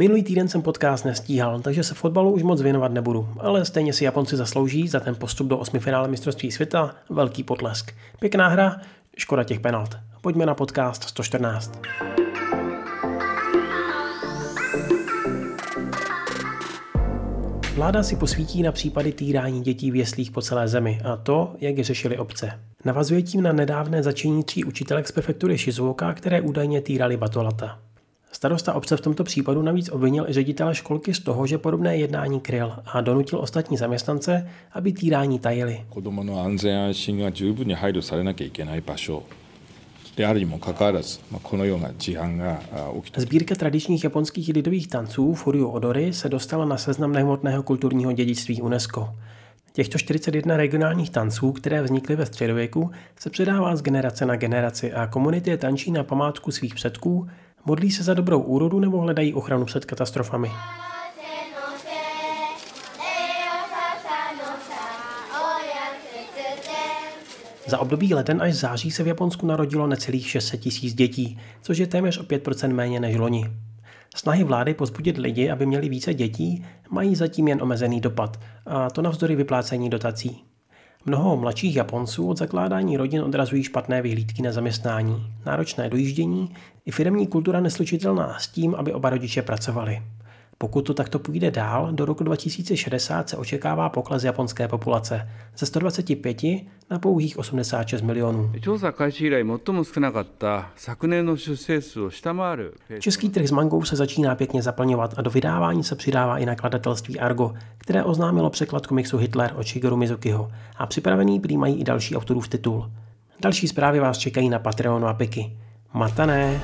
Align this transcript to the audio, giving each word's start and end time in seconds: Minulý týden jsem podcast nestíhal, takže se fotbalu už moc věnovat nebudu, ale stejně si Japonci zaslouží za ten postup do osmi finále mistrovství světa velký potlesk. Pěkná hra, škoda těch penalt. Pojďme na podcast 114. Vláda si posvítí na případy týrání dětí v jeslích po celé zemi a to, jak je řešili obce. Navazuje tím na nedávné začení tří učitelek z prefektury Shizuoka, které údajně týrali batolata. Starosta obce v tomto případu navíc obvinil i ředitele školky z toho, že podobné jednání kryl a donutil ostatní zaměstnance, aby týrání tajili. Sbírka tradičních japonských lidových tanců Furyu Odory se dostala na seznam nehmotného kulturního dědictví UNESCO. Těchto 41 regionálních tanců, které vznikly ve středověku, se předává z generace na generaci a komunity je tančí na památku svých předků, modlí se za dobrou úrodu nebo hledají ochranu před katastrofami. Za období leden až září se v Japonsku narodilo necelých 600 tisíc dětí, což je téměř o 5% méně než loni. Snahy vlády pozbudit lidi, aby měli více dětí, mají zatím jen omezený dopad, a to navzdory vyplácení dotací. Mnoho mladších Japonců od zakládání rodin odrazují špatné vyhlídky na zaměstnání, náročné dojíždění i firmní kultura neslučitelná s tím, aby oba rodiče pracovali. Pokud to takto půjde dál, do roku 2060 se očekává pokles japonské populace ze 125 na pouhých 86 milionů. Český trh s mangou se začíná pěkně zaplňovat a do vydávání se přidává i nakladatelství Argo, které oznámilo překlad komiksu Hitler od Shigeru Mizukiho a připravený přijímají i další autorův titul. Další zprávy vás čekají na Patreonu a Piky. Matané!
Minulý 0.00 0.22
týden 0.22 0.48
jsem 0.48 0.62
podcast 0.62 1.04
nestíhal, 1.04 1.60
takže 1.60 1.84
se 1.84 1.94
fotbalu 1.94 2.32
už 2.32 2.42
moc 2.42 2.62
věnovat 2.62 2.92
nebudu, 2.92 3.28
ale 3.38 3.64
stejně 3.64 3.92
si 3.92 4.04
Japonci 4.04 4.36
zaslouží 4.36 4.88
za 4.88 5.00
ten 5.00 5.14
postup 5.14 5.46
do 5.46 5.58
osmi 5.58 5.80
finále 5.80 6.08
mistrovství 6.08 6.50
světa 6.50 6.94
velký 7.10 7.42
potlesk. 7.42 7.92
Pěkná 8.20 8.48
hra, 8.48 8.80
škoda 9.16 9.44
těch 9.44 9.60
penalt. 9.60 9.96
Pojďme 10.20 10.46
na 10.46 10.54
podcast 10.54 11.02
114. 11.02 11.80
Vláda 17.74 18.02
si 18.02 18.16
posvítí 18.16 18.62
na 18.62 18.72
případy 18.72 19.12
týrání 19.12 19.62
dětí 19.62 19.90
v 19.90 19.96
jeslích 19.96 20.30
po 20.30 20.42
celé 20.42 20.68
zemi 20.68 21.00
a 21.04 21.16
to, 21.16 21.56
jak 21.60 21.78
je 21.78 21.84
řešili 21.84 22.18
obce. 22.18 22.60
Navazuje 22.84 23.22
tím 23.22 23.42
na 23.42 23.52
nedávné 23.52 24.02
začení 24.02 24.44
tří 24.44 24.64
učitelek 24.64 25.08
z 25.08 25.12
prefektury 25.12 25.58
Shizuoka, 25.58 26.14
které 26.14 26.40
údajně 26.40 26.80
týrali 26.80 27.16
batolata. 27.16 27.87
Starosta 28.32 28.74
obce 28.74 28.96
v 28.96 29.00
tomto 29.00 29.24
případu 29.24 29.62
navíc 29.62 29.88
obvinil 29.88 30.26
i 30.28 30.32
ředitele 30.32 30.74
školky 30.74 31.14
z 31.14 31.20
toho, 31.20 31.46
že 31.46 31.58
podobné 31.58 31.96
jednání 31.96 32.40
kryl 32.40 32.76
a 32.86 33.00
donutil 33.00 33.38
ostatní 33.38 33.76
zaměstnance, 33.76 34.48
aby 34.72 34.92
týrání 34.92 35.38
tajili. 35.38 35.84
Sbírka 43.16 43.54
tradičních 43.54 44.04
japonských 44.04 44.48
lidových 44.48 44.88
tanců 44.88 45.34
Furyu 45.34 45.68
Odory 45.68 46.12
se 46.12 46.28
dostala 46.28 46.64
na 46.64 46.76
seznam 46.76 47.12
nehmotného 47.12 47.62
kulturního 47.62 48.12
dědictví 48.12 48.62
UNESCO. 48.62 49.14
Těchto 49.72 49.98
41 49.98 50.56
regionálních 50.56 51.10
tanců, 51.10 51.52
které 51.52 51.82
vznikly 51.82 52.16
ve 52.16 52.26
středověku, 52.26 52.90
se 53.16 53.30
předává 53.30 53.76
z 53.76 53.82
generace 53.82 54.26
na 54.26 54.36
generaci 54.36 54.92
a 54.92 55.06
komunity 55.06 55.50
je 55.50 55.56
tančí 55.56 55.90
na 55.90 56.04
památku 56.04 56.50
svých 56.50 56.74
předků, 56.74 57.28
modlí 57.68 57.90
se 57.90 58.02
za 58.02 58.14
dobrou 58.14 58.40
úrodu 58.40 58.80
nebo 58.80 59.00
hledají 59.00 59.34
ochranu 59.34 59.64
před 59.64 59.84
katastrofami. 59.84 60.50
Za 67.66 67.78
období 67.78 68.14
leden 68.14 68.42
až 68.42 68.54
září 68.54 68.90
se 68.90 69.02
v 69.02 69.06
Japonsku 69.06 69.46
narodilo 69.46 69.86
necelých 69.86 70.30
600 70.30 70.60
tisíc 70.60 70.94
dětí, 70.94 71.38
což 71.62 71.78
je 71.78 71.86
téměř 71.86 72.18
o 72.18 72.22
5% 72.22 72.74
méně 72.74 73.00
než 73.00 73.16
loni. 73.16 73.50
Snahy 74.16 74.44
vlády 74.44 74.74
pozbudit 74.74 75.18
lidi, 75.18 75.50
aby 75.50 75.66
měli 75.66 75.88
více 75.88 76.14
dětí, 76.14 76.64
mají 76.90 77.16
zatím 77.16 77.48
jen 77.48 77.62
omezený 77.62 78.00
dopad, 78.00 78.40
a 78.66 78.90
to 78.90 79.02
navzdory 79.02 79.36
vyplácení 79.36 79.90
dotací. 79.90 80.47
Mnoho 81.06 81.36
mladších 81.36 81.76
Japonců 81.76 82.28
od 82.28 82.38
zakládání 82.38 82.96
rodin 82.96 83.22
odrazují 83.22 83.64
špatné 83.64 84.02
vyhlídky 84.02 84.42
na 84.42 84.52
zaměstnání, 84.52 85.26
náročné 85.46 85.90
dojíždění 85.90 86.54
i 86.86 86.90
firmní 86.90 87.26
kultura 87.26 87.60
neslučitelná 87.60 88.38
s 88.38 88.48
tím, 88.48 88.74
aby 88.74 88.92
oba 88.92 89.10
rodiče 89.10 89.42
pracovali. 89.42 90.02
Pokud 90.60 90.82
to 90.82 90.94
takto 90.94 91.18
půjde 91.18 91.50
dál, 91.50 91.88
do 91.92 92.04
roku 92.04 92.24
2060 92.24 93.28
se 93.28 93.36
očekává 93.36 93.88
pokles 93.88 94.24
japonské 94.24 94.68
populace 94.68 95.28
ze 95.56 95.66
125 95.66 96.42
na 96.90 96.98
pouhých 96.98 97.38
86 97.38 98.02
milionů. 98.02 98.52
Český 103.00 103.28
trh 103.28 103.48
s 103.48 103.50
mangou 103.50 103.84
se 103.84 103.96
začíná 103.96 104.34
pěkně 104.34 104.62
zaplňovat 104.62 105.14
a 105.16 105.22
do 105.22 105.30
vydávání 105.30 105.84
se 105.84 105.94
přidává 105.94 106.38
i 106.38 106.46
nakladatelství 106.46 107.20
Argo, 107.20 107.54
které 107.78 108.04
oznámilo 108.04 108.50
překlad 108.50 108.86
komiksu 108.86 109.16
Hitler 109.16 109.52
od 109.56 109.66
Shigeru 109.66 109.96
Mizukiho 109.96 110.52
a 110.76 110.86
připravený 110.86 111.40
přijímají 111.40 111.80
i 111.80 111.84
další 111.84 112.16
autorův 112.16 112.48
titul. 112.48 112.90
Další 113.40 113.68
zprávy 113.68 114.00
vás 114.00 114.18
čekají 114.18 114.48
na 114.48 114.58
Patreonu 114.58 115.06
a 115.06 115.14
Piky. 115.14 115.56
Matané! 115.92 116.60